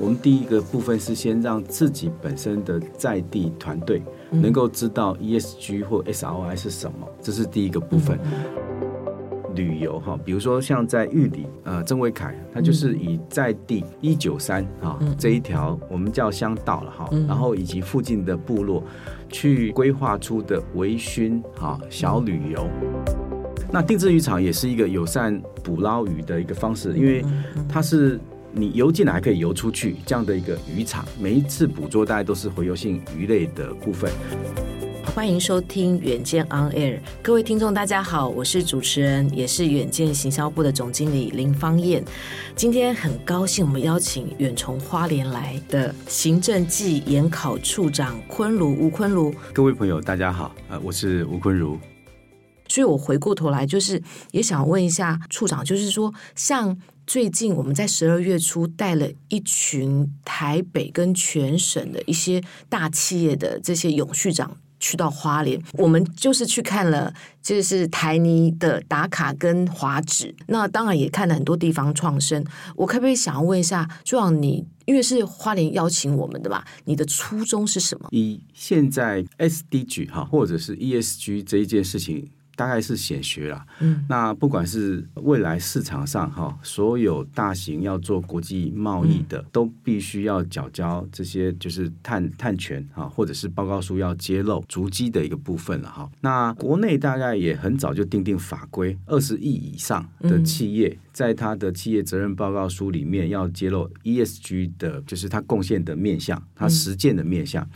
[0.00, 8.18] 我们第一个部分是先让自己本身的在地团队能够知道 ESG 或 SRI 是什么，这是第一个部分。
[9.56, 18.82] 旅游哈，比如说像在玉里，呃，郑维凯他就是以在地一九三啊这一条我们叫乡道了哈，然后以及附近的部落
[19.28, 22.66] 去规划出的微醺哈小旅游。
[23.72, 27.24] 那定制渔场也是一个友善捕捞鱼的一个方式，因为
[27.68, 28.18] 它是
[28.52, 34.10] 你游进来还可以游出去这样的一个渔场，每一次捕捉大概都是洄游性鱼类的部分。
[35.14, 42.04] 欢迎收听远见 On Air，各位听众大家好，我是主持人，也是远见行销部的总经理林芳燕。
[42.56, 49.32] 今天很高兴，我们邀请远从花莲来的行政暨研考处长昆如吴昆如。
[49.52, 51.78] 各位朋友大家好，呃，我是吴昆如。
[52.68, 56.76] 所以我回过头来，就是也想问一下处长，就是说，像
[57.12, 64.56] 最近我们在十二月初带了一群台北跟全省的一些大企业的这些永续长。
[64.78, 67.12] 去到花莲，我们就是去看了，
[67.42, 70.34] 就是台泥的打卡跟华指。
[70.46, 72.42] 那当然也看了很多地方创生。
[72.76, 76.64] 我可不可以想要问一下，就让你，因为是花莲邀请我们的吧？
[76.84, 78.08] 你的初衷是什么？
[78.12, 82.30] 以现在 SDG 哈，或者是 ESG 这一件事情。
[82.60, 96.10] 大概是显学了，嗯，那不管是未来市场上哈，所有大型要做国际贸易的，都必须要缴交这些就是碳碳权哈，或者是报告书要揭露足迹的一个部分了哈。
[96.20, 107.66] 那国内大概也很早就定定法规，二十亿以上的企业在他的企业责任报告书里面要揭露 ESG 的，就是他贡献的面向，他实践的面向。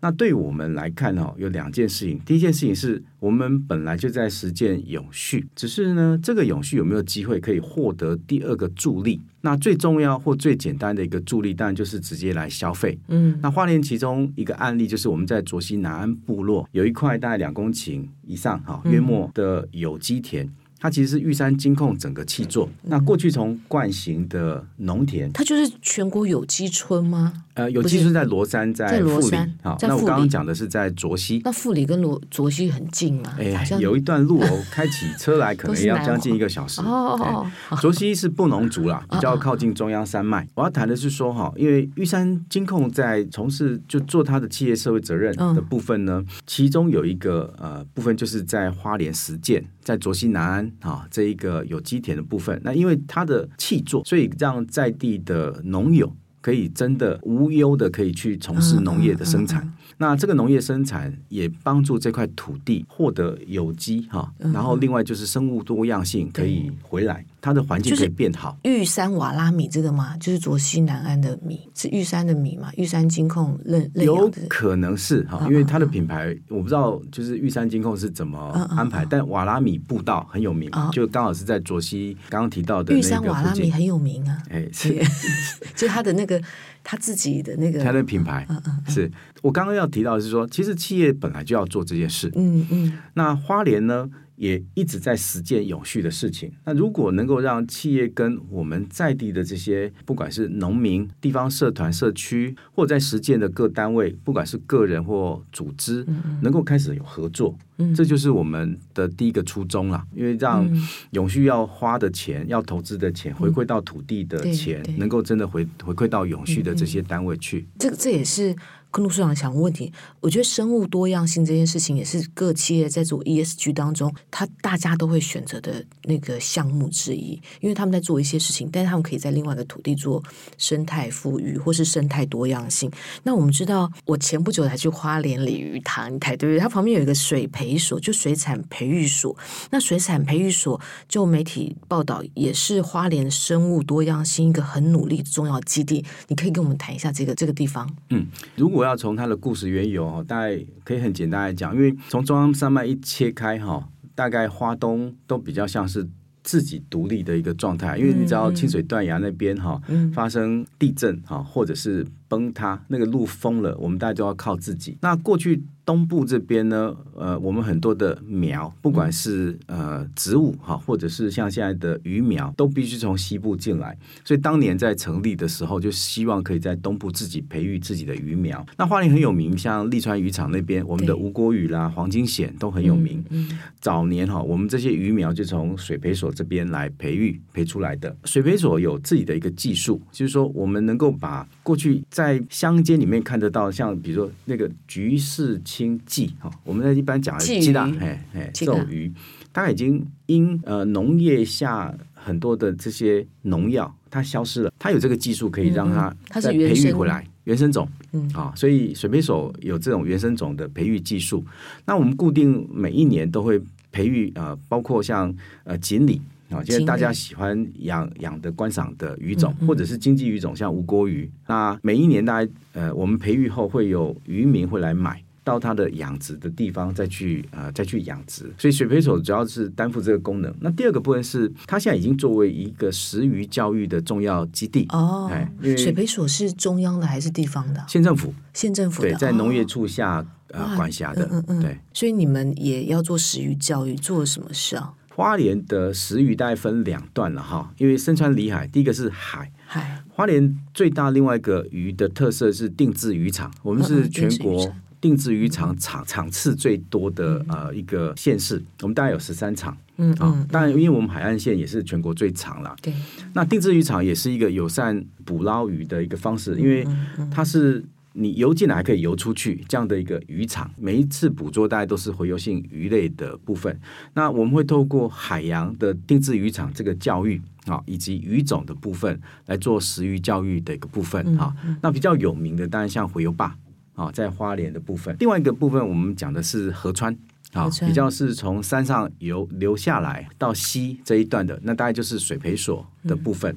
[0.00, 2.20] 那对我们来看哦，有两件事情。
[2.26, 9.20] 第一件事情是我们本来就在实践永续，只是呢，这个永续有没有机会可以获得第二个助力？
[9.40, 12.98] 那最重要或最简单的一个助力，当然就是直接来消费。
[13.08, 20.48] 嗯，那花莲其中一个案例就是我们在卓西南安部落有一块大概两公顷以上哈，约莫的有机田。
[20.78, 22.68] 它其实是玉山金控整个契作。
[22.82, 27.44] 那过去从惯行的农田，它就是全国有机村吗？
[27.56, 29.36] 呃，有机村在罗山，在富里。
[29.62, 31.40] 啊，那我刚刚讲的是在卓溪。
[31.42, 33.34] 那富里跟罗卓溪很近吗？
[33.38, 36.82] 哎，有一段路哦，开起车来可能要将近一个小时。
[36.82, 40.46] 哦哦，卓溪是布农族啦，比较靠近中央山脉。
[40.54, 50.72] 我要谈的是说哈，因为玉山金控在从事就做它的企业社会责任的部分呢，其中有一个呃部分就是在花莲实践，在卓溪南安。
[50.80, 56.14] 啊，这一个有机田的部分，那因为它的契作，所以让在地的农友
[56.46, 59.68] 可以真的无忧的可以去从事农业的生产。
[59.98, 67.24] 那这个农业生产也帮助这块土地获得有机哈，然后另外就是生物多样性可以回来。
[67.40, 68.58] 它的环境可以变好。
[68.64, 70.16] 玉山瓦拉米这个吗？
[70.16, 72.72] 就是卓西南安的米，是玉山的米嘛？
[72.76, 78.36] 玉山金控认认有可能是哈，因为它的品牌我不知道，就是玉山金控是怎么
[78.76, 79.06] 安排。
[79.08, 82.92] 但瓦拉米步道很有名，就刚好是在卓西刚刚提到的。
[82.92, 85.00] 玉山瓦拉米很有名啊，哎，是，
[85.76, 86.42] 就它的那个
[86.88, 88.46] 他自己的那个他的品牌，
[88.86, 89.10] 是。
[89.42, 94.08] 我刚刚要提到的是说，其实企业本来就要做这件事，嗯嗯，那花莲呢？
[94.36, 96.52] 也一直在实践永续的事情。
[96.64, 106.06] 那如果能够让企业跟我们在地的这些，不管是农民、地方社团、社区，或者在实践的各单位，不管是个人或组织，
[106.42, 107.56] 能够开始有合作，
[107.94, 110.06] 这就是我们的第一个初衷啦。
[110.14, 110.68] 因为让
[111.10, 117.66] 永续要花的钱、要投资的钱，回馈到土地的钱，能够真的回回馈到永续的这些单位去。
[117.78, 118.54] 这个这也是。
[118.96, 130.22] 昆如处长想问问题，我觉得生物多样性这件事情也是各企业在做 ESG 当中，他大家都会选择的那个项目之一，因为他们在做一些事情，但是他们可以在另外一个土地做
[130.56, 132.90] 生态富裕或是生态多样性。
[133.24, 136.58] 那我们知道，我前不久才去花莲鲤鱼潭台，对不对？
[136.58, 139.36] 它旁边有一个水培所，就水产培育所。
[139.70, 146.02] 那水产培育所，就媒体报道也是花莲生物多样性一个很努力的重要基地。
[146.28, 147.94] 你可以跟我们谈一下这个这个地方？
[148.08, 156.08] 嗯，如果要从它的故事缘由，大概可以很简单来讲，因为从中央山脉一切开哈，大概花东都比较像是
[156.42, 159.80] 自己独立的一个状态，因为你知道清水断崖那边哈
[160.14, 164.96] 发生地震哈，或者是崩塌，那个路封了，我们大家都要靠自己。
[165.02, 173.96] 那过去东部这边呢，呃，我们很多的苗，不管是呃植物哈，或者是像现在的鱼苗，都必须从西部进来。
[174.24, 178.66] 所以当年在成立的时候，就希望可以在东部自己培育自己的鱼苗。
[178.76, 183.24] 那花莲很有名，像利川渔场那边，我们的吴郭鱼啦、黄金蚬都很有名。
[183.30, 188.16] 嗯嗯、早年哈，我们这些鱼苗就从水培所这边来培育培出来的。
[188.24, 199.12] 水培所有自己的一个技术，就是说我们能够把过去在乡间里面看得到，像比如说那个菊视青鲫哈，我们在一般讲的鸡蛋，哎哎，这种鱼，
[199.52, 204.72] 它已经因呃农业下很多的这些农药，它消失了。
[204.78, 211.44] 它有这个技术可以让它再培育回来原生种，嗯啊，所以水培所有这种原生种的培育技术。
[211.84, 213.60] 那我们固定每一年都会
[213.92, 215.34] 培育呃，包括像
[215.64, 216.18] 呃锦鲤。
[216.48, 221.28] 啊，现在大家喜欢养养的观赏的鱼种，或者是经济鱼种，像吴锅鱼。
[221.48, 228.52] 那每一年大概呃，我们培育后会有渔民会来买，到它的养殖的地方再去呃再去养殖。
[228.58, 230.52] 所以水培所主要是担负这个功能。
[230.60, 235.28] 那第二个部分是，它现在已经作为一个食鱼教育的重要基地哦。
[235.30, 237.84] 哎，水培所是中央的还是地方的？
[237.86, 241.28] 县政府，县政府对，在农业处下呃管辖的。
[241.30, 241.62] 嗯嗯。
[241.62, 244.94] 对，所以你们也要做食鱼教育，做什么事啊？
[245.14, 262.92] 花莲的食鱼大概分两段了哈，因为深川里海，第一个是海，海花莲最大另外一个鱼的特色是定制渔场，我们是全国定制渔场场场次最多的呃一个县市，我们大概有十三场，嗯啊，当然因为我们海岸线也是全国最长了，对，
[263.32, 266.86] 那定制渔场也是一个友善捕捞鱼的一个方式，因为
[267.30, 267.84] 它是。
[268.18, 273.78] 你游进来还可以游出去，这样的一个渔场，每一次捕捉大概都是洄游性鱼类的部分。
[274.14, 281.54] 那我们会透过海洋的定制渔场这个教育啊，以及鱼种的部分来做食鱼教育的一个部分啊。
[281.82, 283.54] 那比较有名的当然像洄游坝
[283.96, 285.16] 啊，在花莲的部分。
[285.18, 287.12] 另外一个部分我们讲的是河川
[287.52, 293.56] 啊，比较是从山上游流下来到溪这一段的，那大概就是水培所的部分。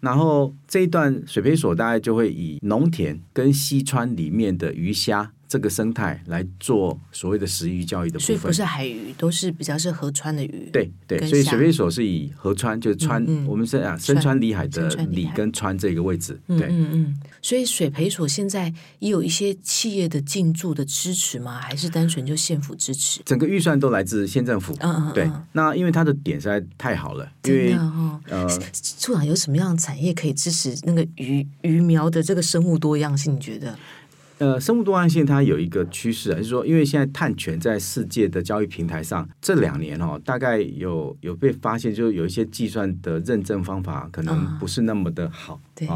[0.00, 5.32] 然后这一段水培所大概就会以农田跟溪川里面的鱼虾。
[5.48, 10.68] 这个生态来做所谓的食鱼教育的部分，所以不是海鱼，都是比较是河川的鱼。
[10.70, 16.38] 对对，所以水培所是以河川，就是川，嗯嗯、我们是啊，深川里海的里跟川这个位置。
[16.46, 17.20] 对，嗯嗯。
[17.40, 21.58] 所以水培所现在也有一些企业的进驻的支持吗？
[21.58, 23.22] 还是单纯就县府支持？
[23.24, 24.76] 整个预算都来自县政府。
[24.80, 25.12] 嗯嗯。
[25.14, 28.46] 对，那因为它的点实在太好了，因为哦，呃，
[28.98, 33.34] 处长有什么样的产业可以支持那个鱼鱼苗的这个生物多样性？
[33.34, 33.78] 你觉得？
[34.38, 45.60] 呃，生物多样性它有一个趋势啊，就是说，因为现在碳权在世界的交易平台上，这两年哦，大概有有被发现，就是有一些计算的认证方法可能不是那么的好啊。
[45.74, 45.88] 对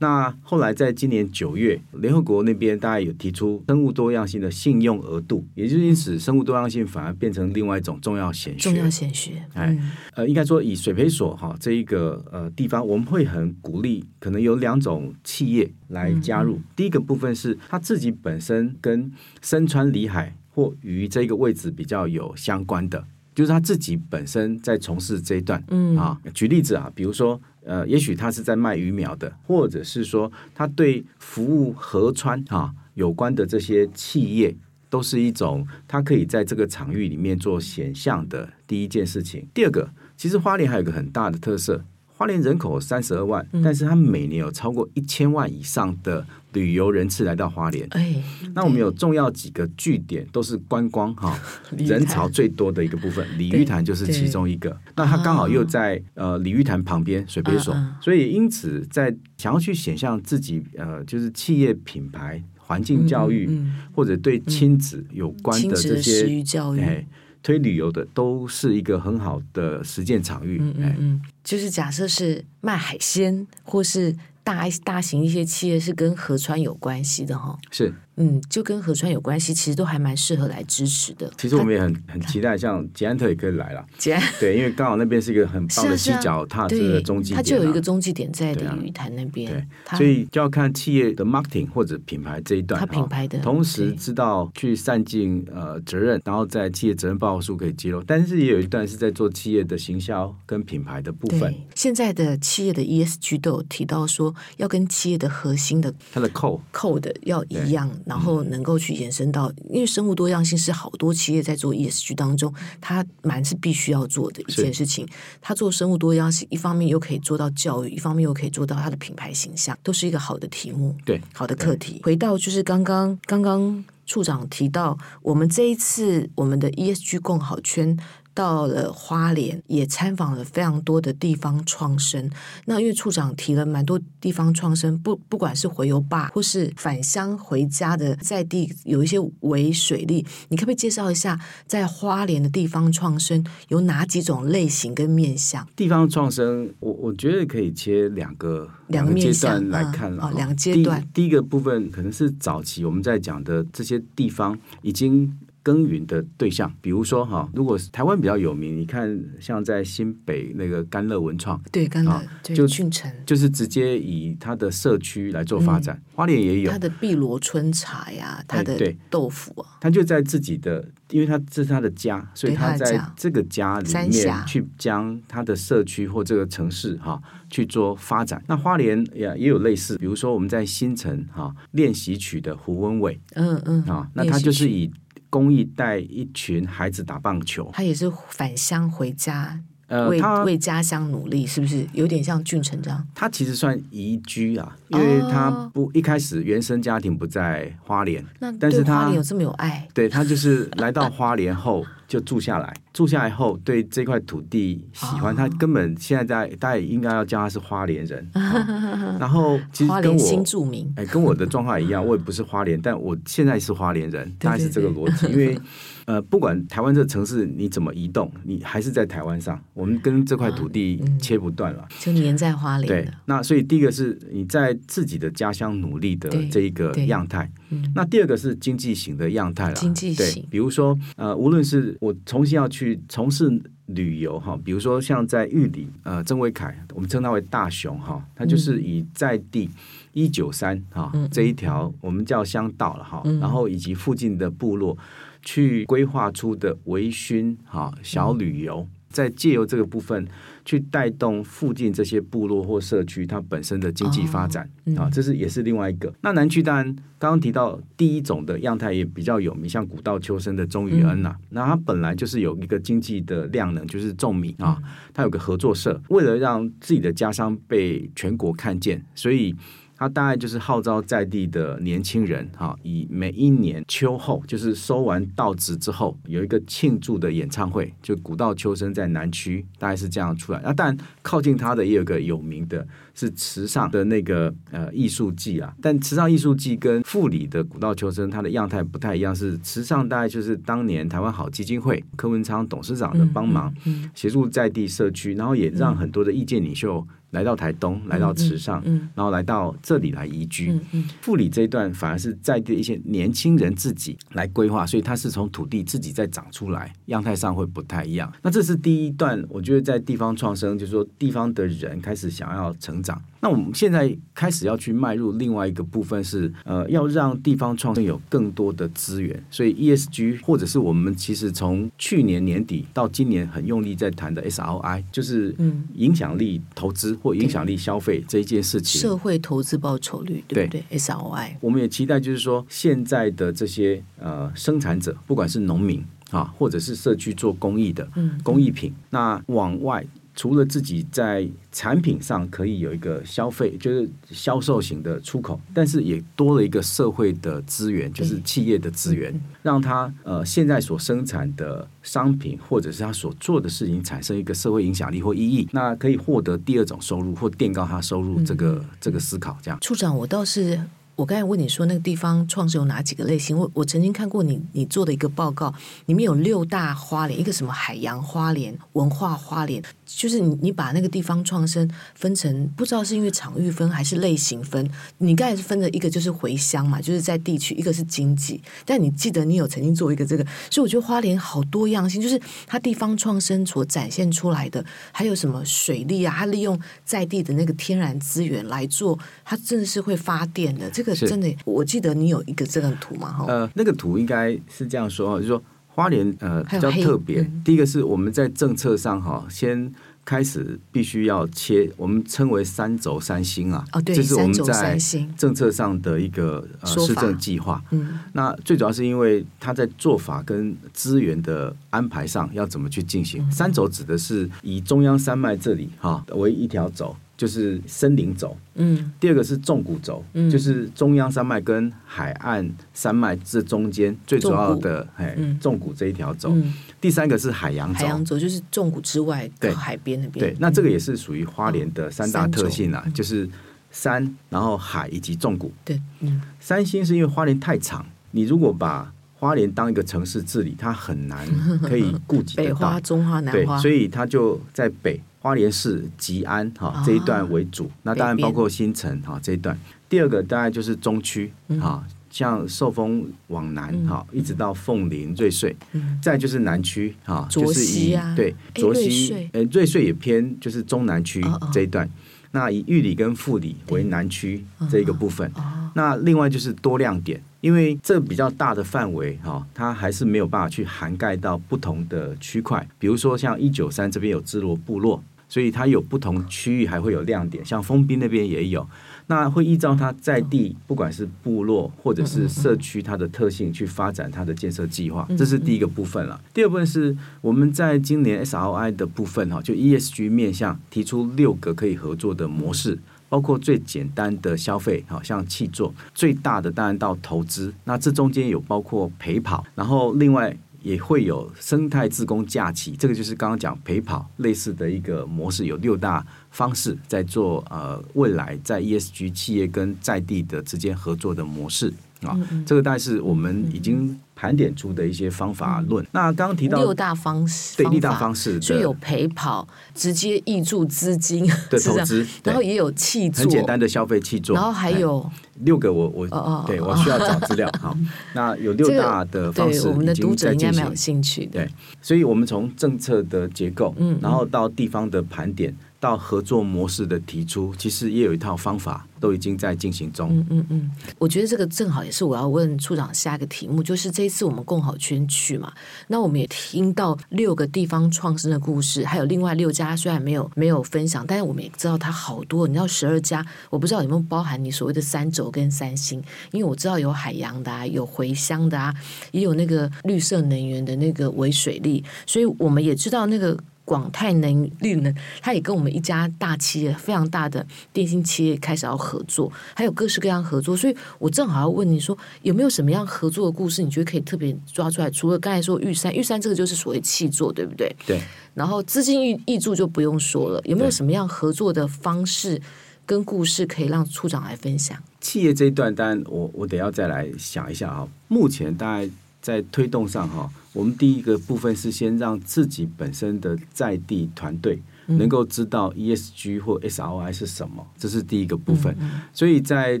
[0.00, 8.70] 那后来在今年九月，联合国那边大概有提出生物多样性的信用额度，也就是因此生物多样性反而变成另外一种重要显学。
[8.70, 16.54] 重要显学，哎、嗯，呃，应该说以水培所哈这一个呃地方，我们会很鼓励，可能有两种企业来加入。
[16.54, 19.12] 嗯、第一个部分是他自己本身跟
[19.42, 23.04] 深川里海或鱼这个位置比较有相关的，
[23.34, 25.62] 就是他自己本身在从事这一段。
[25.68, 27.40] 嗯啊，举例子啊，比如说。
[27.62, 34.56] 呃，也许他是在卖鱼苗的，或者是说他对服务河川啊有关的这些企业，
[34.88, 39.46] 都是一种他可以在这个场域里面做显象的第一件事情。
[39.52, 41.84] 第二个，其实花莲还有一个很大的特色，
[42.20, 46.26] 花莲人口三十二万，嗯、但是它每年有超过一千万以上的。
[46.52, 48.20] 旅游人次来到花莲，哎，
[48.56, 51.38] 那我们有重要几个据点，都是观光哈
[51.78, 54.76] 人潮最多的一个部分，鲤鱼潭就是其中一个。
[54.96, 63.48] 那它刚好又在呃鲤鱼潭旁边水培所，所以因此在想要去显象自己呃就是企业品牌、环境教育
[63.94, 67.06] 或者对亲子有关的这些教育，哎，
[67.42, 70.58] 推旅游的都是一个很好的实践场域。
[70.60, 74.16] 嗯嗯嗯，就是假设是卖海鲜或是。
[74.42, 77.94] 大大型一些企业是跟河川有关系的哈，是。
[78.22, 81.32] 嗯，就跟河川有关系，其实都还蛮适合来支持的。
[81.38, 83.82] 其实我们也很很期待，像捷安特也可以来了。
[83.96, 89.50] 捷安对，因为刚好那边是一个很棒的溪脚踏这个中继点，它就有一个中继点在鲤鱼潭那边。
[89.50, 98.02] 对，所以就要看企业的 marketing 或者品牌这一段，它品牌的，同时知道去善尽呃责任，然后在企业责任报告书可以揭露。
[98.02, 101.54] 但是也有一段是在做企业的行销跟品牌的部分。
[101.74, 107.90] 现在的企业的 ESG 都有提到说，要跟企业的核心的它的 code code 要一样。
[108.10, 115.06] 然后能够去延伸到，因为生物多样性是好多企业在做 ESG 当中，它蛮是必须要做的一件事情。
[115.40, 122.00] 它做生物多样性，一方面又可以做到教育，一方面又可以做到它的品牌形象，都是一个好的题目，对，好的课题。
[122.02, 127.96] 回到就是刚刚刚刚处长提到，我们这一次我们的 ESG 共好圈。
[128.32, 132.30] 到了花莲，也参访了非常多的地方创生。
[132.66, 145.66] 那因为处长提了蛮多地方创生，不不管是回游坝或是返乡回家的在地，有一些微水利，你可不可以介绍一下，在花莲的地方创生有哪几种类型跟面向？
[145.74, 150.24] 地方创生，我我觉得可以切两个两个阶段来看了。
[150.24, 155.36] 嗯哦，两个阶段第，第一个部分可能是早期我们在讲的这些地方已经。
[155.62, 165.96] 耕耘的对象，比如说哈，如果是台湾比较有名，你看像在新北那个甘乐文创，对甘乐就俊成，就是直接以它的社区来做发展。
[165.96, 178.42] 嗯、花莲也有它的碧螺春茶呀，它的豆腐啊，他就在自己的，因为他这是他的家，所以他在这个家里面去将他的社区或这个城市哈去做发展。
[178.46, 184.90] 那花莲也也有类似，比如说我们在新城哈练习曲的胡文伟，嗯嗯啊，那他就是以。
[185.30, 193.06] 公益带一群孩子打棒球，他也是返乡回家，呃，为为家乡努力，是不是有点像俊成这样？
[193.14, 201.86] 他其实算移居啊，因为他不、哦、一开始原生家庭不在花莲，那但是他花莲有这么有爱，对他就是来到花莲后。
[202.10, 208.28] 就住下来，住下来后对这块土地喜欢，哦、他根本现在在，大家也应该要叫他是花莲人。
[208.34, 215.26] 哦、然后其实跟我新住民，哎，跟我的状况一样，我也不是花莲，但我现在是花莲人，大概是这个逻辑。
[215.30, 215.58] 因为
[216.06, 222.88] 呃，不管台湾这个城市你怎么移动，你还是在台湾上，我们跟这块土地切不断了，就黏在花莲。
[222.88, 227.48] 对，那所以第一个是你在自己的家乡努力的这一个样态。
[227.94, 233.50] 那第二个是经济型的样态了，经济型，比如说呃，无论是我重新要去从事
[233.86, 239.68] 旅游哈，比如说像在玉里，呃，郑伟凯，我们称他为大雄哈，他就是以在地
[240.12, 244.96] 一九三哈这一条我们叫乡道了哈，然后以及附近的部落
[245.42, 250.26] 去规划出的微醺哈小旅游，在借由这个部分。
[250.62, 256.14] 去带动附近这些部落或社区它本身的经济发展、哦嗯、啊，这是也是另外一个。
[256.20, 256.84] 那南区当然
[257.18, 264.78] 刚刚提到第一种的样态也比较有名，像古道秋生的钟宇恩呐、啊，嗯、那他本来就是有一个经济的量能，就是种米啊，
[265.14, 269.56] 他有个合作社，为了让自己的家乡被全国看见，所以。
[270.00, 280.60] 他大概就是号召在地的年轻人，哈，以每一年秋后，就是收完稻子之后，有一个庆祝的演唱会，就古道秋声在南区，大概是这样出来。
[280.64, 285.74] 那当然靠近他的也有个有名的，是池上的那个呃艺术季啊。
[285.80, 289.34] 但池上艺术季跟富里的古道求生，它的样态不太一样。
[289.34, 293.72] 是池上大概就是当年台湾好基金会柯文昌董事长的帮忙，
[294.14, 297.06] 协助在地社区，然后也让很多的意见领袖。
[297.30, 300.76] 来到台东，来到池上，嗯嗯嗯、然后来到这里来移居。
[301.20, 308.32] 富里这一段反而是在地的一些年轻人自己来规划，所以它是从土地自己再长出来，样态上会不太一样。
[308.42, 313.09] 那这是第一段，我觉得在地方创生，就是说地方的人开始想要成长。
[313.42, 319.42] 那我们现在开始要去迈入另外一个部分是，呃，要让地方创生有更多的资源。
[319.50, 325.56] 所以 ESG 或者是我们其实从去年年底到今年很用力在谈的 SRI，就是
[325.94, 327.10] 影响力投资。
[327.22, 340.06] 或影响力消费这一件事情，社会投资报酬率对不对，对？SROI，我们也期待，就是说现在的这些呃生产者，不管是农民啊，或者是社区做公益的，嗯，公益品，那往外。
[340.40, 359.78] 除了自己在产品上可以有一个消费，就是销售型的出口，但是也多了一个社会的资源，就是企业的资源，让他呃现在所生产的商品或者是他所做的事情产生一个社会影响力或意义，那可以获得第二种收入或垫高他收入这个这个思考，这样。
[359.82, 360.80] 处长，我倒是。
[361.20, 363.54] 我刚才问你说那个地方创生有哪几个类型？
[363.54, 365.70] 我我曾经看过你你做的一个报告，
[366.06, 374.90] 里面有六大花莲，一个什么海洋花莲、文化花莲，就是你你把那个地方创生分成，不知道是因为场域分还是类型分。
[375.18, 378.58] 你刚才是分的一个就是回乡嘛，就是在地区；一个是经济。
[378.86, 391.09] 但你记得你有曾经做一个这个，所以我觉得花莲好多样性，就是它地方创生所展现出来的，还有什么水利啊，它利用在地的那个天然资源来做，它真的是会发电的这个。
[391.14, 393.32] 是真的，我记得你有一个这个图嘛？
[393.32, 397.40] 哈，呃，那个图应该是这样说，就是说花莲呃比较特别。
[397.40, 399.92] 嗯、第一个是我们在政策上哈，先
[400.24, 403.84] 开始必须要切，我们称为三轴三星啊。
[403.92, 404.96] 哦，对，这是我们在
[405.36, 407.82] 政策上的一个呃施政计划。
[407.90, 413.42] 嗯，那最主要是因为它在做法跟资源的安排上要怎么去进行。
[413.42, 417.16] 嗯、三轴指的是以中央山脉这里哈为一条轴。
[417.40, 426.70] 就是森林轴，嗯，第二个是纵谷轴，嗯，就是中央山脉跟海岸山脉这中间最主要的哎纵谷这一条轴，嗯，
[427.00, 429.72] 第三个是海洋轴，海洋轴就是纵谷之外对。
[429.72, 433.48] 海边那边，对，那这个也是属于花莲的三大特性啊，就是
[433.90, 441.48] 山，然后海以及纵谷，对，嗯，三星是因为花莲太长，你如果把花莲当一个城市治理，它很难
[441.80, 447.90] 可以顾及北花、中花、南花，对，所以它就在北花莲市吉安哈这一段为主。
[448.04, 449.76] 那当然包括新城哈这一段。
[450.08, 455.74] 第二个大概就是中区哈，像寿丰往南哈，一直到凤林、瑞穗。
[456.22, 462.08] 再就是南区哈，就是以对卓溪，呃，瑞穗也偏就是中南区这一段。
[462.52, 465.50] 那以玉里跟富里为南区这一个部分。
[465.94, 467.40] 那另外就是多亮点。
[467.60, 472.88] 因为这比较大的范围哈，它还是没有办法去涵盖到不同的区块。
[472.98, 477.62] 比如说像一九三这边有支罗部落，所以它有不同区域还会有亮点。
[477.62, 478.88] 像丰滨那边也有，
[479.26, 485.28] 那会依照它在地，不管是部落或者是社区它的特性去发展它的建设计划。
[485.36, 486.40] 这是第一个部分了。
[486.54, 492.98] 第二部分是我们在今年 SRI 的部分哈，就 ESG 面向提出六个可以合作的模式。
[493.28, 511.92] 包括最简单的消费，好像汽座；最大的当然到投资，那这中间有包括陪跑，然后另外也会有生态自工架起，这个就是刚刚讲陪跑类似的一个模式，有六大方式在做呃未来在 ESG 企业跟在地的之间合作的模式。
[512.22, 514.18] 啊，这个大概是我们已经。
[514.40, 516.02] 盘点出的一些方法论。
[516.12, 527.70] 那刚刚提到六大方式，对六大方式，就有陪跑，直接挹注资金的投资，然后也有气座，很简单的消费气座，然后还有六个，我我对我需要找资料。
[527.78, 527.94] 好，
[528.32, 531.62] 那有六大的方式，我们的读者应该蛮有兴趣的。
[531.62, 535.76] 对，所以我们从政策的结构，嗯，然后到地方的盘点。
[536.00, 540.30] 到合作模式的提出，其实也有一套方法，都已经在进行中。
[540.30, 545.70] 嗯嗯嗯，我觉得这个正好也是我要问处长下一个题目，就是这一次我们共好圈去嘛，
[546.08, 558.94] 那我们也听到六个地方创生的故事，还有另外六家虽然没有没有分享，但是我们也知道它好多，你知道十二家，我不知道有没有包含你所谓的三轴跟三星，因为我知道有海洋的啊，有回乡的啊，
[559.32, 563.54] 也有那个绿色能源的那个微水利，所以我们也知道那个。
[563.90, 570.76] 广泰能绿能，他也跟我们一家大企业非常大的电信企业开始要合作，还有各式各样合作。
[570.76, 573.82] 所以我正好要问你说，有没有什么样合作的故事？
[573.82, 575.10] 你觉得可以特别抓出来？
[575.10, 577.92] 除了刚才说玉山，玉山这个就是所谓气作，对不对？
[578.06, 578.20] 对。
[578.54, 582.62] 然后资金挹挹注就不用说了，有没有什么样合作的方式
[583.04, 584.96] 跟故事可以让处长来分享？
[585.20, 588.06] 企业这一段，当然我我得要再来想一下啊。
[588.28, 589.10] 目前大概
[589.42, 590.48] 在推动上哈。
[590.72, 598.96] 我们第一个部分是先让自己本身的在地团队能够知道 ESG 或 SRI 是什么，这是第一个部分。
[599.32, 600.00] 所以在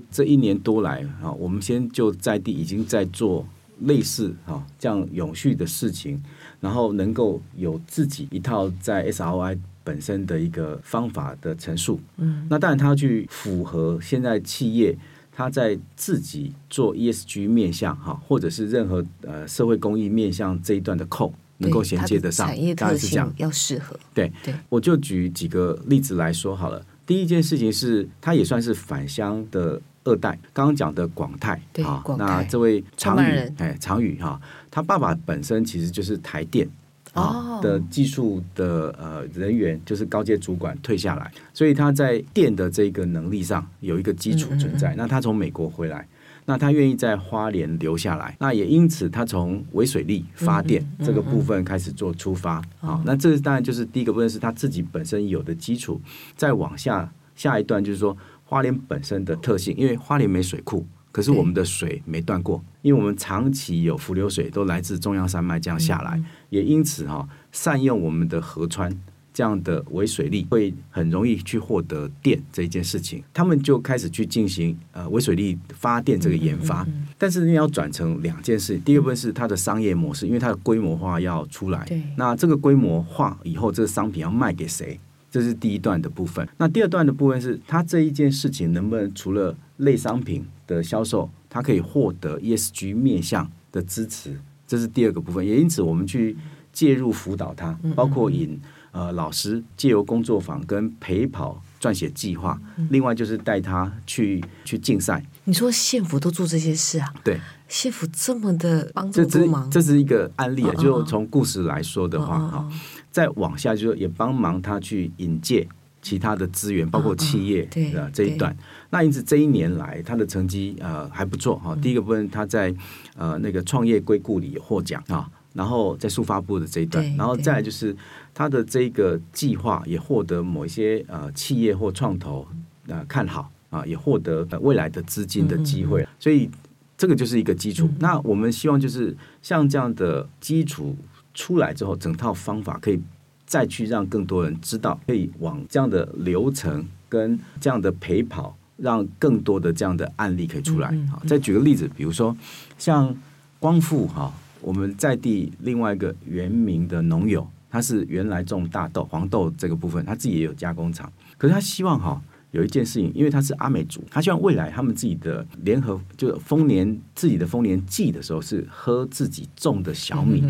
[0.12, 3.44] 这一年多来啊，我们先就在地已经在做
[3.80, 6.22] 类似啊这样永续的事情，
[6.60, 11.98] 然后能够有自己一套在 SRI 本身的一个方法的陈述。
[12.18, 14.96] 嗯，那当然它要去符合现在企业。
[15.40, 23.98] 他在自己做 ESG 面向哈，或者是任何呃社会公益面向这一段的扣能够衔接得上，产业特性要适合。
[24.12, 26.84] 对对，我就举几个例子来说好了。
[27.06, 30.38] 第一件事情是，他也算是返乡的二代。
[30.52, 34.38] 刚刚讲的广泰，啊，那这位常宇，哎，常宇哈，
[34.70, 36.68] 他爸爸本身其实就是台电。
[37.12, 44.94] 啊的技术的呃人员就是高阶主管退下来，所以他在电的这个能力上有一个基础存在。
[44.96, 46.06] 那他从美国回来，
[46.46, 52.62] 那他愿意在花莲留下来，那也因此他从微水力发电这个部分开始做出发。
[52.78, 56.00] 好，那这当然就是第一个部分是他自己本身有的基础。
[56.36, 60.86] 再往下下一段就是说花莲本身的特性，因为花莲没水库。
[61.12, 68.96] 可是我们的水没断过，因为我们长期有伏流水都来自中央山脉这样下来，也因此哈善用我们的河川
[69.32, 73.22] 这样的微水利，会很容易去获得电这一件事情。
[73.32, 76.86] 他们就开始去进行呃微水利发电这个研发，
[77.18, 78.78] 但是你要转成两件事。
[78.78, 81.88] 第一部分是它的商业模式，因为它的规模化要出来。
[82.16, 84.98] 那这个规模化以后，这个商品要卖给谁？
[85.30, 86.46] 这是第一段的部分。
[86.58, 95.46] 那第二段的部分是它这一件事情能不能除了类商品的销售，它可以获得 ESG 面向的支持，这是第二个部分。
[95.46, 96.36] 也因此，我们去
[96.72, 98.60] 介入辅导他，包括引
[98.92, 105.24] 呃老师借由工作坊跟陪跑撰写计划，另外就是带他去去竞赛。
[105.44, 107.12] 你说县府都做这些事啊？
[107.24, 110.74] 对，县府这么的帮助多忙，这是一个案例啊。
[110.74, 112.68] 就从故事来说的话，哈，
[113.10, 115.66] 再往下就是也帮忙他去引介。
[116.02, 118.56] 其他的资源，包括企业的、哦哦、这一段。
[118.88, 121.76] 那因此这一年来，他的成绩呃还不错哈。
[121.76, 122.74] 第一个部分，他在
[123.18, 127.94] 呃那个创业硅谷里获奖啊，然后在速发布的这一段，然后再来就是
[128.32, 132.48] 他的这个计划也获得某一些呃企业或创投
[132.86, 136.48] 呃看好啊，也获得呃未来的资金的机会，嗯嗯嗯，所以
[136.96, 137.86] 这个就是一个基础。
[137.98, 140.96] 那我们希望就是像这样的基础
[141.40, 143.00] 出来之后，整套方法可以
[143.46, 148.56] 再去让更多人知道，可以往这样的流程跟这样的陪跑。
[148.82, 150.88] 让更多的这样的案例可以出来。
[151.10, 152.34] 好，再举个例子，比如说
[152.78, 153.14] 像
[153.58, 162.18] 光复哈，我们在地另外一个原名的农友，他是原来种大豆、黄豆这个部分，他自己也有加工厂，可是他希望哈。
[162.52, 170.42] 有一件事情，因为他是阿美族，他希望未来他们自己的联合，就是丰年自己的丰年祭的时候，是喝自己种的小米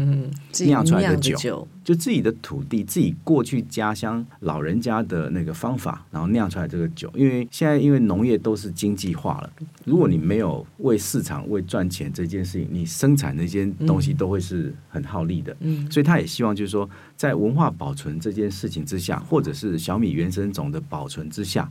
[0.61, 7.11] 酿出来的酒，就自己的土地、自己过去家乡老人家的那个方法，然后酿出来这个酒。
[7.15, 9.53] 因为现在因为农业都是经济化了，
[9.85, 15.55] 如果你没有为市场为赚钱这件事情，你生产那些东西都会是很耗力的。
[15.91, 21.71] 所以他也希望就是说，在文化保存这件事情之下，或者是小米原生种的保存之下。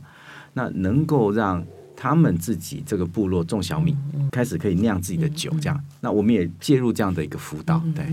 [0.52, 1.64] 那能够让
[1.96, 3.96] 他们自己这个部落种小米，
[4.30, 5.84] 开始可以酿自己的酒，这样。
[6.00, 8.06] 那我们也介入这样的一个辅导，对。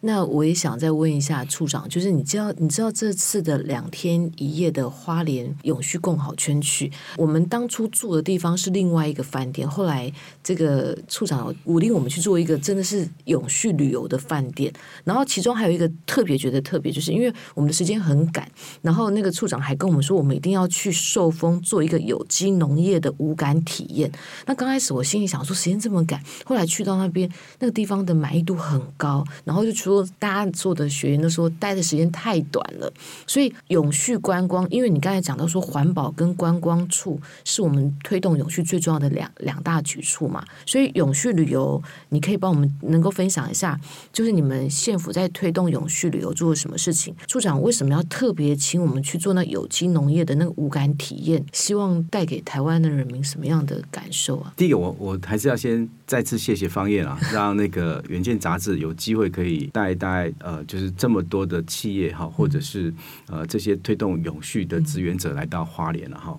[0.00, 14.72] 那我也想再问一下处长，就是你知道，你知道这次的两天一夜的花莲永续共好圈区，我们当初住的地方是另外一个饭店，后来这个处长鼓励我们去做一个真的是永续旅游的饭店。
[15.04, 18.48] 然后其中还有一个特别觉得特别，就是因为我们的时间很赶，
[18.82, 24.10] 然后那个处长还跟我们说，我们一定要去寿丰做一个有机农业的无感体验。
[24.46, 32.92] 那刚开始我心里想说，时间这么赶，后来去到那边，那个地方的满意度很高，然后就说大家做的学员都说待的时间太短了，
[33.26, 43.78] 所以永续观光，因为你刚才讲到说环保跟观光处是我们推动永续最重要的两两大举措嘛，所以永续旅游，你可以帮我们能够分享一下，
[44.12, 47.14] 就是你们县府在推动永续旅游做了什么事情？
[47.26, 51.44] 处长为什么要特别请我们去做那有机农业的那个五感体验？
[51.52, 54.52] 希望带给台湾的人民什么样的感受啊？
[54.56, 62.92] 第一个，我我还是要先再次谢谢方燕啊， 让那个《远见》杂志有机会可以带带呃，就是这么多的企业哈，或者是
[63.26, 66.36] 呃这些推动永续的志愿者来到花莲了哈。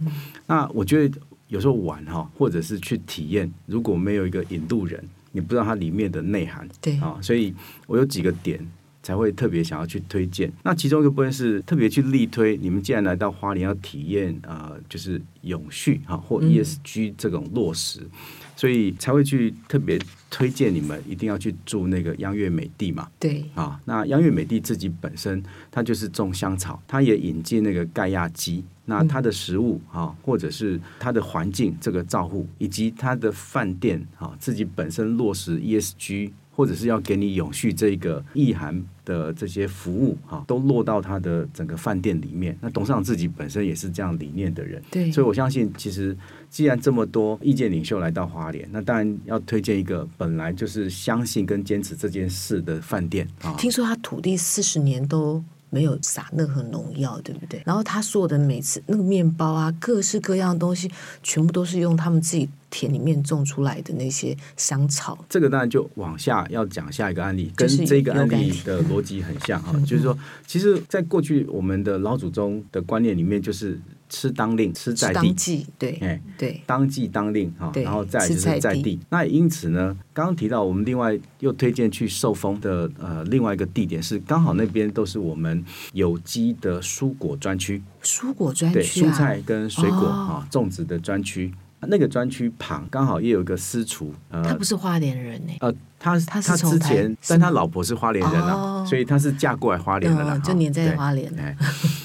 [0.48, 5.02] 那我觉得有时候玩哈，或者是去体验，如果没有一个引路人，
[5.32, 7.54] 你不知道它里面的内涵，对啊，所以
[7.86, 8.60] 我有几个点。
[9.02, 10.52] 才会特别想要去推荐。
[10.62, 18.10] 那其中一个部分是特别去力推，你们既然来到花莲要体验呃，就是永续哈或 ESG 这种落实，嗯、
[18.60, 19.98] 所以才会去特别
[20.30, 23.10] 推荐你们一定要去住那个央月美地嘛。
[23.18, 25.42] 对啊，那央月美地自己本身
[25.72, 36.32] 它就是种香草，它也引进那个盖亚鸡，那它的食物啊，或者是它的环境这个照护，以及它的饭店啊，自己本身落实 ESG。
[36.60, 42.54] 或者是要给你永续这个意涵的这些服务哈，都落到他的整个饭店里面。
[42.60, 46.14] 那董事长自己本身也是这样理念的人，对，所以我相信，其实
[46.50, 53.56] 既然这么多意见领袖来到花莲，那当然要推荐一个本来就是相信跟坚持这件事的饭店啊。
[53.58, 57.62] 听说他土地四十年都没有撒任何农药，对不对？
[57.66, 60.92] 然后他所有的每次那个面包啊，各式各样的东西，
[61.24, 65.18] 全部都是用他们自己田里面种出来的那些香草。
[65.30, 73.80] 这个当然就往下要讲下一个案例，跟这个案例的逻辑很像哈，就是说，其实，在过去我们的老祖宗的观念里面，就是。
[74.12, 79.00] 吃当令，吃在地，对，哎，对，当季当令哈，然后再就是在地。
[79.08, 91.54] 那也因此呢，刚刚提到我们另外又推荐去寿丰的呃另外一个地点是，刚好那边都是我们有机的蔬果专区，蔬果专区，对，蔬菜跟水果啊种植的专区。
[91.88, 101.34] 那个专区旁刚好也有一个私厨，呃，他不是花莲人呢，呃，他他之前，但他老婆是花莲人啊，所以他是嫁过来花莲的啦，就黏在花莲。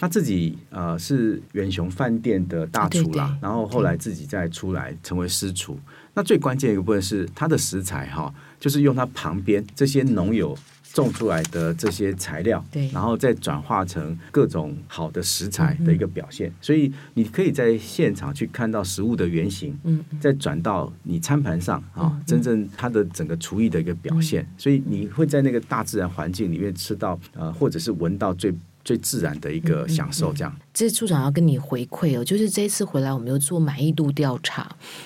[0.00, 5.78] 他自己呃是远雄饭店的大厨啦，然后后来自己再出来成为私厨。
[6.14, 10.56] 那最关键一个部分是他的食材哈，就是用他旁边这些农友。
[11.02, 28.54] 种出来的这些材料，对，然后再转化成各种好的食材的一个表现，嗯、所以你可以在现场去看到食物的原型，嗯，再转到你餐盘上啊，嗯、真正它的整个厨艺的一个表现，嗯、所以你会在那个大自然环境里面吃到呃，或者是闻到最
[28.85, 30.57] 最自然的一个享受，这样。
[30.74, 34.62] 这处长要跟你回馈哦，就是这一次回来，我们有做满意度调查。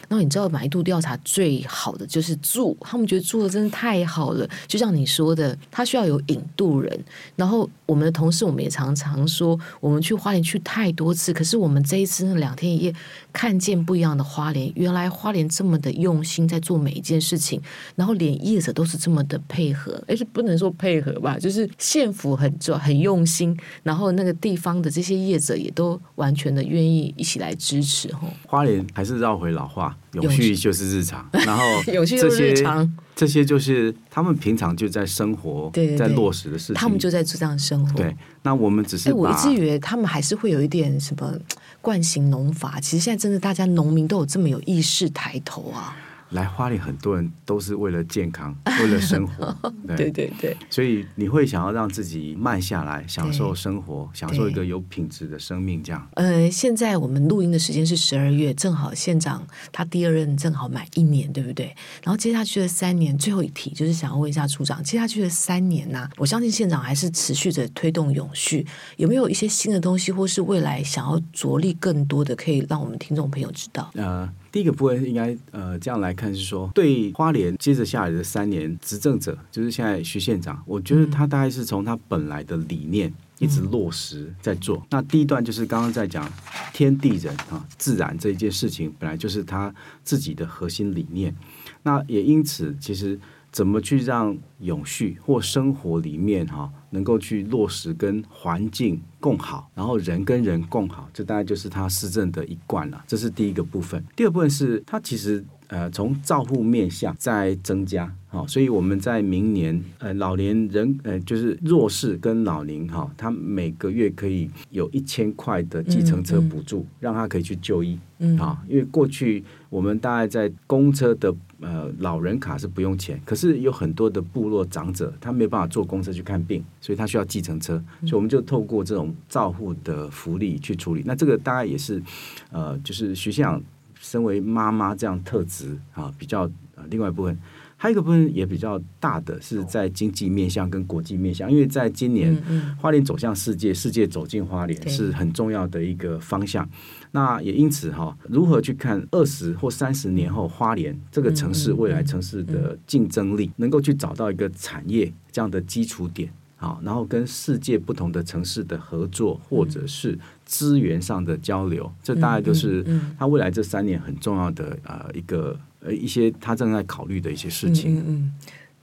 [0.09, 4.49] 然后你知道满意度调查最好的就是住，他们觉得住的真的太好了。
[4.67, 6.99] 就像你说的，他需要有引渡人。
[7.37, 12.95] 然后我们的同事，我们也常常说，我们去花莲去太多次，可是我们这一次那两天一夜
[13.31, 14.73] 看见不一样的花莲。
[14.75, 17.61] 原来花莲这么的用心在做每一件事情，
[17.95, 25.58] 然后连业者都是这么的配合，而且不能说配合吧，就是县府很重很用心，然后那个地方的这些业者。
[25.59, 28.29] 也都完全的愿意一起来支持哈。
[28.47, 31.29] 花莲还是绕回老话，永续就是日常。
[31.45, 36.75] 然后永续就是日常，这些就是他们平常就在生活，对，在落实的事情。
[36.75, 37.95] 他们就在做这样生活。
[37.95, 41.33] 对，那我们只是，我一直以为他们还是会有一点什么
[41.83, 42.81] 惯行农法。
[42.81, 45.97] 其实现在真的，大家农民都有这么有意识抬头啊。
[46.31, 49.57] 来花莲，很多人都是为了健康， 为了生活。
[49.87, 56.09] 对，对对对，所以你会想要让自己慢下来，享受生活，享受一个有品质的生命，这样。
[56.15, 61.75] 呃，现在我们录音的时间是十二月，正好县长他第二任正好满一年，对不对？
[62.03, 73.91] 然后接下去的三年，最后一题就是想要问一下处长，接下去的三年呢、啊，我相信县长还是持续着推动永续，有没有一些新的东西，或是未来想要着力更多的，可以让我们听众朋友知道？
[73.95, 74.29] 呃。
[74.51, 84.85] 第一个部分应该呃这样来看是说，对花莲接着下来的三年执政者，就是现在徐县长，我觉得他大概是从他本来的理念一直落实在做。
[84.91, 86.31] 那第一段就是刚刚在讲
[86.73, 91.35] 天地人啊自然这一件事情，本来就是他自己的核心理念。
[91.83, 93.19] 那也因此，其实。
[93.51, 103.03] 怎么去让永续或生活里面哈，能够去落实跟环境共好，然后人跟人共好，这大概就是他施政的一贯了。
[103.07, 104.05] 这是第一个部分。
[104.15, 117.99] 第二部分是他其实呃从照护面向在增加，好，所以我们在明年呃老年人呃就是弱势跟老龄哈，他每个月可以有一千块的计程车补助，嗯嗯、让他可以去就医。
[118.21, 131.03] 嗯，啊，因为过去我们大概在公车的呃老人卡是不用钱，可是有很多的部落长者他没有办法坐公车去看病，所以他需要计程车，所以我们就透过这种照护的福利去处理。
[131.07, 132.03] 那这个大概也是
[132.51, 133.63] 呃，就是徐县长
[134.01, 136.43] 身为妈妈这样特质啊，比较
[136.75, 137.39] 呃另外一部分。
[137.81, 142.37] 还有一个部分也比较大的是在经济面向跟国际面向，因为在今年
[142.77, 146.69] 花莲走向世界，世界走进花莲是很重要的一个方向。
[147.13, 156.29] 那也因此哈，如何去看二十或三十年后花莲这个城市未来城市的竞争力，能够去找到一个产业这样的基础点，
[156.59, 162.85] 好，然后跟世界不同的城市的合作或者是资源上的交流，这大概就是
[163.19, 165.59] 他未来这三年很重要的呃一个。
[165.81, 168.01] 呃，一些他正在考虑的一些事情。
[168.01, 168.33] 嗯，嗯，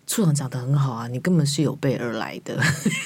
[0.07, 2.61] 处长讲得很好啊，你根本是有备而来的，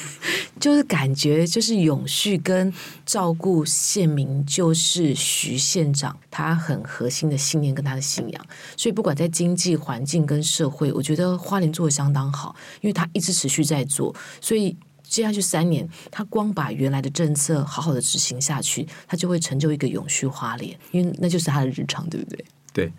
[0.59, 2.73] 就是感觉就是永续跟
[3.05, 8.45] 照顾县民，就是徐县长他很核心的信念跟他的信仰。
[8.75, 14.13] 所以不管在经济环境跟社会，我觉得花莲做的相当好，因为他一直持续在做。
[14.41, 22.45] 所以接下去三年，他光把原来的政策好好的执行下去，他就会成就一个永续花莲，因为那就是他的日常，对不对？
[22.79, 22.93] 对，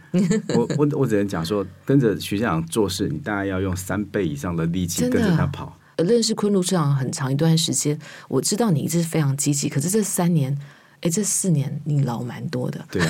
[0.56, 5.78] 我我我只能讲说，跟着徐校长做事，你大概要用三倍以上的力气跟着他跑。
[5.96, 10.56] 认识昆陆市长很长一段时间，我知道你一直非常积极，可是这三年。
[11.02, 13.08] 哎，这四年你老蛮多的，对、啊，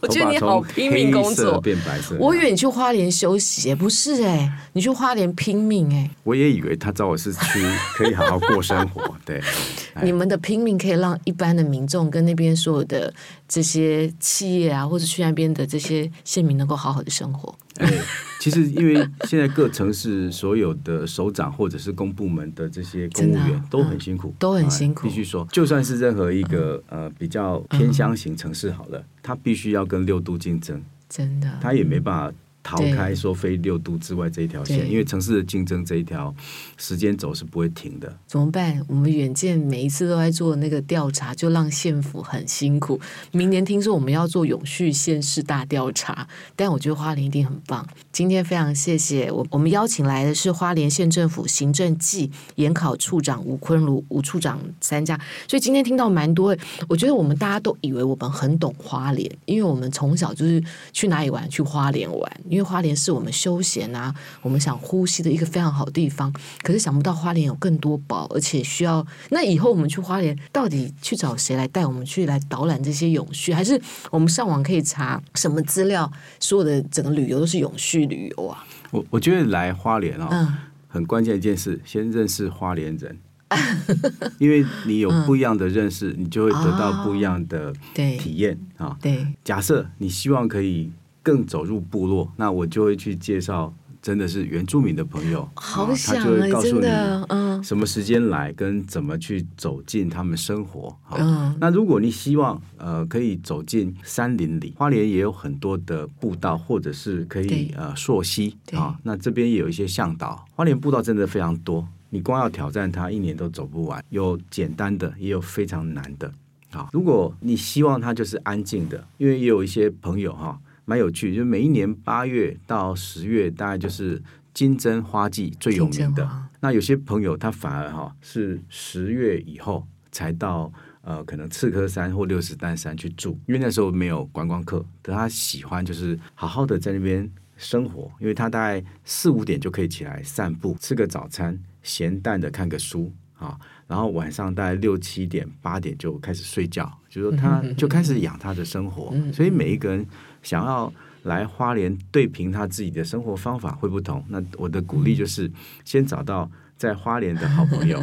[0.00, 2.16] 我觉得你好拼命工作，变白色。
[2.18, 6.10] 我以为你去花莲休息，不是哎，你去花莲拼命哎。
[6.24, 9.40] 我也以为他找我是去可以好好过生活，对。
[10.02, 13.14] 你们的拼命可以让一般的民众跟那边所有的
[13.48, 17.54] 这些企业啊，或者去那边的这些县民能够好好的生活。
[17.76, 17.92] 哎，
[18.38, 25.08] 其实因为现在各城市所有的首长或者是公部门的这些公务员都很辛苦，都很辛苦。
[25.08, 32.36] 必须说，就算是任何一个呃比较偏乡型城市好了，他必须要跟六都竞争，真的，他也没办法。
[32.64, 36.34] 逃开说非六都之外这一条线，因为城市的竞争这一条
[36.78, 38.12] 时间轴是不会停的。
[38.26, 38.82] 怎么办？
[38.88, 42.98] 我们远见每一次都在做那个调查，就让县府很辛苦。
[43.32, 47.86] 明年听说我们要做永续县市大调查，但我觉得花莲一定很棒。
[48.10, 55.14] 今天非常谢谢我，我们邀请来的是花莲县政府行政暨研考处长吴坤儒吴处长参加，
[55.46, 56.56] 所以今天听到蛮多。
[56.88, 60.62] 我觉得我们大家都以为我们很懂花莲，因为我们从小就是
[60.94, 62.40] 去哪里玩，去花莲玩。
[62.54, 66.32] 因为花莲是我们休闲啊，我们想呼吸的一个非常好的地方。
[66.62, 69.04] 可是想不到花莲有更多宝，而且需要。
[69.30, 73.52] 那以后我们去花莲，到底去找谁来带我们去来导览这些永续？
[73.52, 73.80] 还是
[74.12, 76.10] 我们上网可以查什么资料？
[76.38, 78.64] 所有的整个旅游都是永续旅游啊？
[78.92, 80.54] 我我觉得来花莲啊、哦，嗯、
[80.86, 83.18] 很关键一件事，先认识花莲人。
[84.38, 88.96] 因为你有不一样的认识，嗯、你就会得到不一样的体验啊。
[89.00, 90.90] 对，假设你希望可以
[91.24, 93.74] 更走入部落，那我就会去介绍。
[94.04, 96.86] 真的是原住民的朋友，好想、啊、他就会告诉你，
[97.30, 100.94] 嗯，什么时间来，跟怎么去走进他们生活。
[101.12, 108.94] 嗯，那如果你希望呃可以走进山林里，花莲也有很多的步道，或者是可以呃溯溪啊。
[109.04, 114.04] 那这边也有一些向导，花莲步道真的非常多，你光要挑战它，一年都走不完。
[114.10, 116.30] 有简单的，也有非常难的。
[116.70, 120.60] 好，如果你希望它就是安静的，因为也有一些朋友哈。
[120.84, 126.28] 蛮有趣，就每一年八月到十月，大概就是金针花季最有名的。
[126.60, 134.82] 那有些朋友他反而哈是十月以后才到呃，可能赤科山或六十担山去住，因为那时候没有观光客。
[135.02, 149.14] 但他喜欢就是好好的在那边生活，因为他大概四五点就可以起来散步，吃个早餐，咸淡的看个书啊，然后晚上大概六七点八点就开始睡觉，就说他就开始养他的生活。
[149.32, 150.06] 所以每一个人。
[150.44, 150.92] 想要
[151.22, 155.50] 来花莲对平他自己的生活方法会不同，那我的鼓励就是
[155.82, 158.02] 先找到在花莲的好朋友，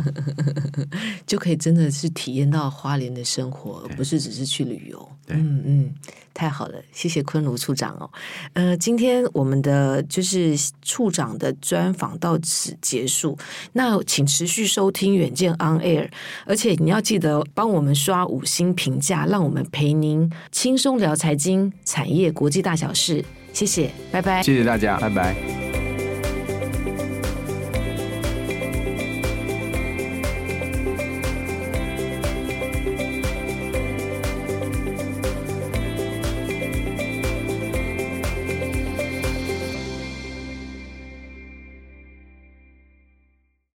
[1.28, 5.12] 就可以真的是体验到花莲的生活，而不是只是去旅游。
[5.28, 5.94] 嗯嗯，
[6.34, 8.10] 太好了，谢谢昆如处长哦。
[8.54, 13.38] 呃，今天我们的就是处长的专访到此结束。
[13.74, 16.10] 那请持续收听远见 On Air，
[16.46, 23.24] 而且你要记得帮我们刷五星评价，让我们陪您轻松聊财经、产业、国际大小事。
[23.54, 24.44] 谢谢，拜拜。
[24.44, 25.71] 谢谢大家，拜拜。